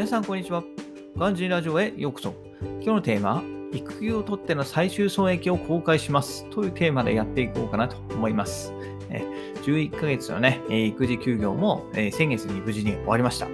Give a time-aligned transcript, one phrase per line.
[0.00, 0.64] 皆さん、こんにちは。
[1.18, 2.34] ガンジーラジオへようこそ。
[2.62, 8.72] 今日のテーマは、育休を取っての最終損益を公開しますというテーマでやっていこうかなと思います。
[9.62, 13.48] 11ヶ月のね、育児休業も先月に無事に終わりました。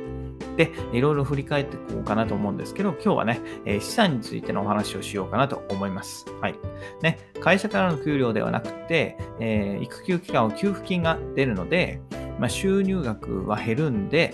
[0.56, 3.40] で、いろいろ振り返っていこうかなと思うんですけど、今日はね、
[3.80, 6.26] 資産についてのお話をしようかなと思います。
[6.40, 6.54] はい。
[7.02, 12.00] ね、会社からの給料ではなくて、え、育休期間を給付金が出るので、
[12.38, 14.32] まあ、収入額は減るんで、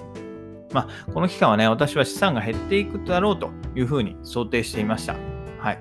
[0.73, 5.17] まあ、この期間はね、私は資産が減っていくだろうというふうに想定していました。
[5.59, 5.79] はい。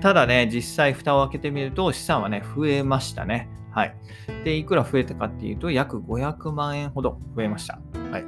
[0.00, 3.48] ただね、実際蓋を開けてみると資産はね、増えましたね。
[3.70, 3.96] はい。
[4.44, 7.80] で、いくら増えたかっていうと、約500万円ほど増えました。
[8.10, 8.24] はい。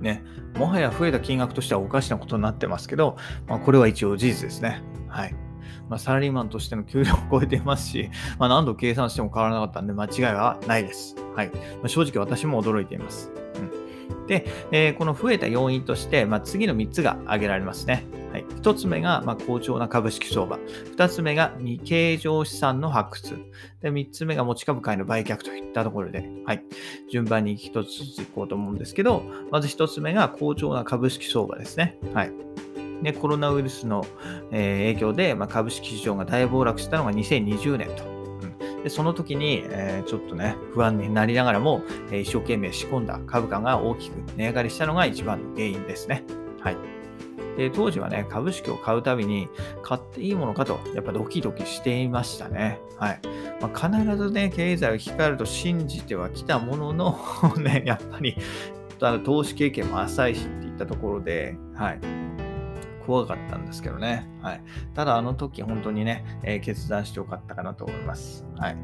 [0.00, 0.22] ね、
[0.56, 4.82] もはや増えた金額としてはおかしなことになってますけど、まあ、これは一応事実ですね。
[5.08, 5.34] はい。
[5.88, 11.16] まあ、サラリーマンとしての給料を超えていますし、まあ、何度計算しても変わらなかったんで間違いはないです。
[11.34, 11.48] はい。
[11.48, 13.32] まあ、正直私も驚いています。
[13.56, 13.70] うん、
[14.26, 18.06] で、えー、この増えた要因として、まあ、次の3つが挙げられますね。
[18.32, 20.58] はい、1つ目が、まあ、好調な株式相場。
[20.96, 23.38] 2つ目が未計上資産の発掘。
[23.80, 26.64] で、3つ目が持ち株会の売却といったところで、はい、
[27.10, 31.96] 順番に1つずついこうと思うんですけど、まず1つ目が好調な株式相場ですね。
[32.12, 32.32] はい。
[33.02, 34.04] で、コロナウイルスの、
[34.50, 38.13] え影響で、まあ、株式市場が大暴落したのが2020年と。
[38.84, 46.22] でその時に、えー、ちょっとね、不安になりながらも、えー、一生懸命仕込んだ株価が大きく値上がりしたのが一番の原因ですね。
[46.60, 46.76] はい。
[47.56, 49.48] で、当時はね、株式を買うたびに、
[49.82, 52.78] 買っていいものかと、やっぱドキドキしていましたね。
[52.98, 53.20] はい。
[53.60, 57.18] まあ、必ずね、経済を聞かれると信じてはきたものの
[57.56, 58.36] ね、やっぱり、
[59.24, 62.00] 投資経験も浅いしっていったところで、はい。
[63.06, 64.28] 怖かったんですけどね。
[64.42, 64.62] はい。
[64.94, 68.44] ただ、あの時、本当にね、えー、決断してよかったかなと思います。
[68.56, 68.76] はい。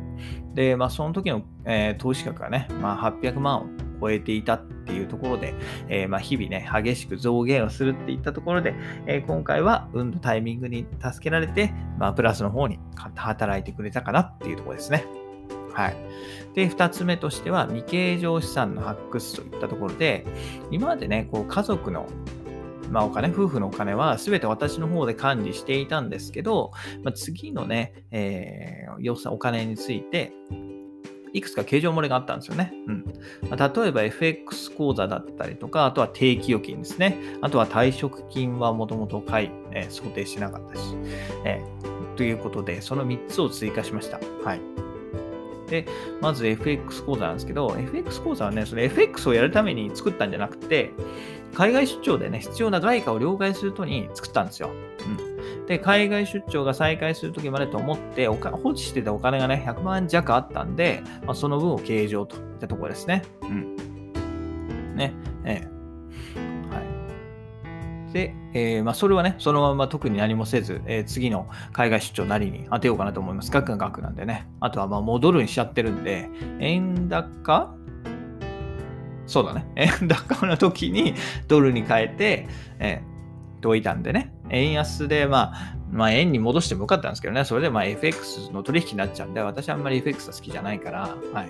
[0.54, 3.66] で、まあ、その時の、えー、投資額がね、まあ、800万を
[4.00, 5.54] 超えていたっていうところで、
[5.88, 8.74] えー、まあ、日々ね、激しく増減をするっていったところで、
[9.06, 12.78] え今回は運のタイミングに助けられて、まあ、プラスの方に
[13.14, 15.04] 働いてくれたかなっていうところですね。
[15.72, 15.96] はい。
[16.54, 20.26] で、二つ目としては、未計上資産の発掘といったところで、
[20.70, 22.06] 今までね、こう家族の
[22.90, 30.32] まあ、お金、夫婦のお金は全て私の方で管理していたんですけど、まあ、次のね、えー、予算、お金について、
[31.32, 32.72] いくつか形状漏れがあったんですよね。
[32.88, 33.04] うん
[33.48, 37.18] まあ、例えば FX 口座だったりとか、あとは定期預金ですね。
[37.40, 40.96] あとは退職金はもともと買い、えー、想定しなかったし、
[41.44, 44.18] えー、ということで、その3つを追加しました。
[44.44, 44.89] はい。
[45.70, 45.86] で、
[46.20, 50.90] まず FX 講座なんですけど、FX 講座はね、それ FX をやるために作ったんじゃなくて、
[51.54, 54.70] 海外出張でね、必要な外貨を了解するとに作ったんですよ。
[54.70, 55.66] うん。
[55.66, 63.22] で、海外出張が再開するときまでと思って、おか放置してたお金がね、100万弱あったんで、まあ、その分を計上といったところですね。
[63.42, 63.89] うん。
[68.12, 73.50] で、えー、まあ、それはね、そのまま特に何もせず、えー、次の海外出張なりに当てようかなと思います。
[73.50, 74.48] 額が額なんでね。
[74.60, 76.28] あとはまあ戻るにしちゃってるんで、
[76.58, 77.74] 円高？
[79.26, 79.66] そうだね。
[79.76, 81.14] 円高の時に
[81.46, 82.48] ドルに変えて、
[82.80, 84.32] えー、といたんでね。
[84.50, 91.48] 円安で、まあ、まあ、円に戻してもよかったんですけどね、それでまあ FX の取引になっちゃうんで、私はあんまり FX は好きじゃないから、はい。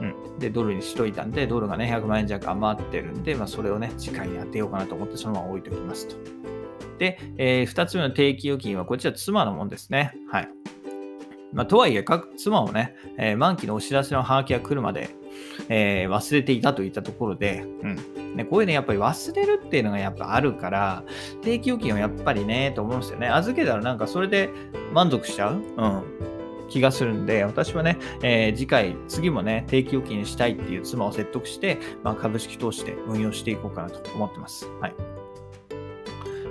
[0.00, 0.04] う
[0.36, 0.38] ん。
[0.38, 6.16] で、ドルにしといたんで、ドルがね、100万円弱余ってるんで、まあ、それをね、次回に当てようかなと思って、そのまま置いておきますと。
[6.98, 10.14] で、えー、2つ目の定期預金は、こっちら妻のものですね。
[10.30, 10.48] はい。
[11.52, 15.10] まあ、とはいえ、各妻をね、えー、満期のお知らせのハガキが来るまで、
[15.68, 18.36] えー、忘れていたといったところで、うん。
[18.36, 21.04] ね、こういうね、やっぱり忘れるっていうのがやっぱあるから、
[21.42, 23.28] 定期預金はやっぱりね、と思うんですよね。
[23.28, 24.50] 預けたらなんかそれで
[24.92, 25.54] 満足しちゃう？
[25.54, 26.02] うん。
[26.68, 34.68] 気がするんで、私はね、えー、次回、次もね、定期預金したいっていう妻を説得して、まあ、株式投資で運用していこうかなと思ってます。
[34.80, 34.94] はい。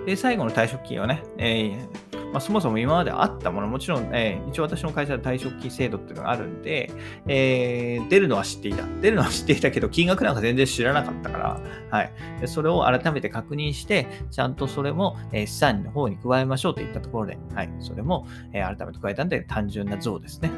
[0.05, 6.91] で、最後の退職金はね、えーまあ、そもそも今まであったもの、もちろん、えー、一応私の会社で退職金制度っていうのがあるんで、
[7.27, 8.83] えー、出るのは知っていた。
[9.01, 12.11] 出るのは知っていたけど、金額なんか全然知らなかったから、はい。
[12.45, 17.69] それを改めて確認して、ちゃんとそれも、えー、資産の方に加えましょうといったところで、はい。
[17.79, 20.51] それも、えー、改めて加えたんで、単純な像ですね。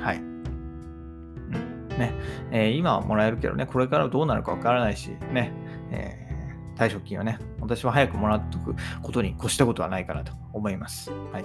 [0.00, 0.20] はい。
[1.98, 2.14] ね
[2.50, 5.52] えー、今はもらえるけどね、これからどうなるかわからないし、ね、
[5.90, 6.21] えー
[6.82, 11.10] 退職金はね、私は早くもらっとくことに越したことはないかなと思います。
[11.32, 11.44] はい。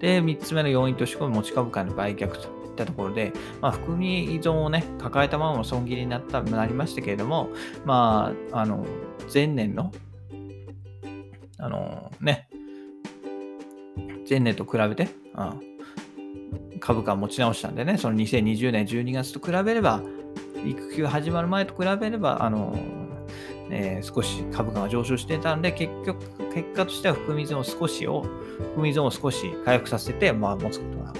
[0.00, 7.50] で、3つ目の要因として持ち株価の売却といったところで、まあ、含み依存をね、抱えたままの損切りになった、なりましたけれども、
[7.84, 8.84] まあ、あの、
[9.32, 9.92] 前年の、
[11.58, 12.48] あのね、
[14.28, 20.02] 前年と比べて、うん、株価を持ち直したんでね、その2020年12月と比べれば、
[20.66, 22.76] 育休始まる前と比べれば、あの
[23.74, 26.18] えー、少し株価が上昇してたので、結局、
[26.54, 28.22] 結果としては含み損を少しを、
[28.58, 31.12] 含み損を少し回復させて、まあ、持つことが、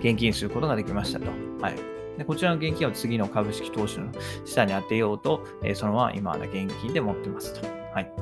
[0.00, 1.26] 現金することができましたと。
[1.60, 1.76] はい。
[2.18, 4.06] でこちらの現金を次の株式投資の
[4.46, 7.66] 下に当てようと、えー、そのまま今は現金で持ってますと。
[7.92, 8.12] はい。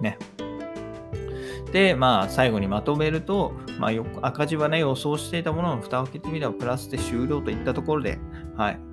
[0.00, 0.18] ね。
[1.72, 8.18] で、まあ、最後にまとめると、まあ、よ赤字はね、予想していたものの蓋を開けてみればプラスで終了といったところで、
[8.56, 8.87] はい。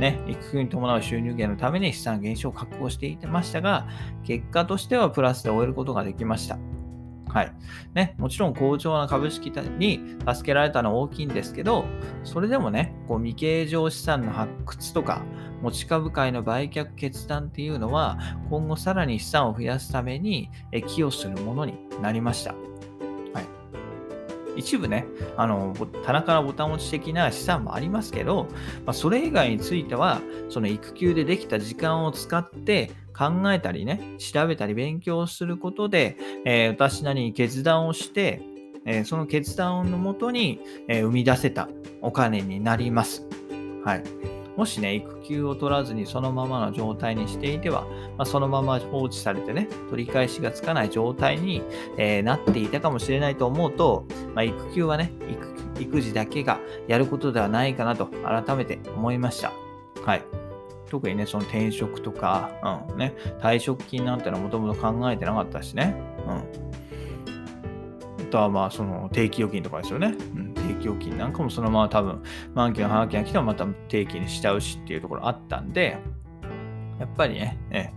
[0.00, 3.86] ね、育休に伴う収入源のために資産減少を確保していてましたが、
[4.24, 6.58] 結果としてはプラスで終えることができました。
[7.28, 7.52] はい。
[7.94, 11.84] ね、もちろん好調な株式に助けられたのは大きいんですけど、
[12.24, 15.22] それでもね、こう未経常資産の発掘とか、
[15.62, 18.18] 持ち株会の売却決断っていうのは、
[18.48, 22.54] 今後さらに資産を増やすために寄与するものになりました。
[24.56, 25.06] 一部ね、
[25.36, 25.74] あの、
[26.04, 28.48] 棚からボタン落ち的な資産もありますけど、
[28.84, 36.16] まあ、それ以外については、その育休でできた時間を使って、考えたりね、調べたり勉強することで、
[36.46, 38.40] えー、私なりに決断をして、
[38.86, 41.68] えー、その決断のもとに、えー、生み出せた
[42.00, 43.26] お金になります。
[43.84, 44.39] はい。
[44.56, 47.82] もしね、育休を取らずにそのままの状態にしていては、
[48.16, 51.62] まあ、そのまま放置されてね、取り返しがつかない状態に、
[51.96, 59.52] えー、なっていたかもしれないと思うと、まあ、育休はね育、育児だけがやることではないかなと改めて思いました。
[60.04, 60.22] はい。
[60.90, 62.50] 特にね、その転職とか、
[62.90, 65.94] うん、ね、退職金なんてのはもともと考えてなかったしね。
[66.26, 66.34] うん。
[68.26, 70.16] あとはまあ、その定期預金とかですよね。
[70.36, 72.22] うん、定期預金なんかもそのまま多分、
[72.54, 75.98] 満期の半期が来てもまた定期にしちゃうしっていうところあったんで、
[76.98, 77.94] やっぱりね、ね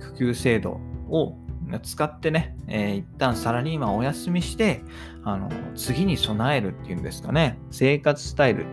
[0.00, 1.36] 育休制度を
[1.82, 4.82] 使ってね、えー、一旦サラリーマンお休みして、
[5.24, 8.66] あの、次に備えるっていうんですかね、生活スタイル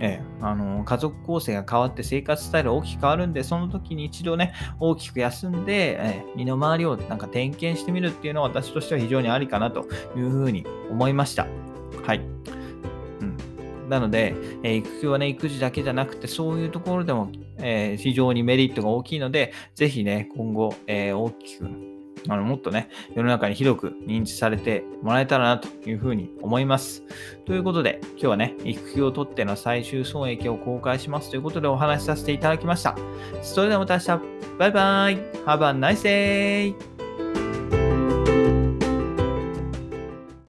[0.00, 9.86] えー、あの家族構成が変わって生活スタイル大きく変わるんで、その時に一度ね、大きく休んで、えー、身の回りをなんか点検してみるっていうのは私としては非常にありかなと
[10.16, 11.46] いうふうに思いました。
[12.02, 12.18] はい。
[12.18, 21.94] うん、なので、えー、育休はね、育児だけじゃなくて、そういうところでも、え非常にメリットが大きいので、ぜひね、今後、え大きく
[22.28, 27.02] あのもっとね、世の中に広く認知されてもらえたらなというふうに思います。
[27.44, 32.96] ということで、今日はね、育休を取っての最終損益を公開しますということでお話しさせていただきました。
[33.42, 34.08] それではまた明日、
[34.58, 36.93] バイバイ !Have a nice day!